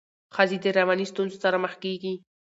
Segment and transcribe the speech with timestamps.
[0.35, 2.13] ښځي د رواني ستونزو سره مخ کيږي.